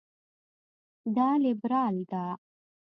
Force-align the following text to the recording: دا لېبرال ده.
دا 1.15 1.29
لېبرال 1.43 1.95
ده. 2.11 2.23